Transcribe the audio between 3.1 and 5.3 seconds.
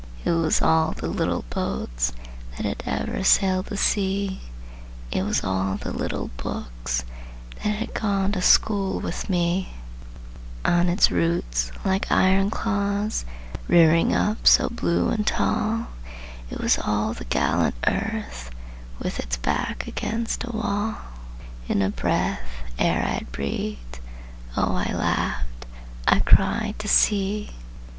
sailed the sea, It